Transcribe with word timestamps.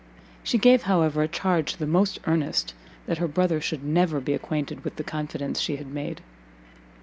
She 0.43 0.57
gave, 0.57 0.81
however, 0.89 1.21
a 1.21 1.27
charge 1.27 1.75
the 1.77 1.85
most 1.85 2.19
earnest, 2.25 2.73
that 3.05 3.19
her 3.19 3.27
brother 3.27 3.61
should 3.61 3.83
never 3.83 4.19
be 4.19 4.33
acquainted 4.33 4.83
with 4.83 4.95
the 4.95 5.03
confidence 5.03 5.59
she 5.59 5.75
had 5.75 5.85
made. 5.93 6.21